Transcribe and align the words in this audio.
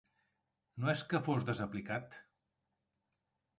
No 0.83 0.89
és 0.93 1.03
que 1.11 1.21
fos 1.27 1.45
desaplicat 1.51 2.19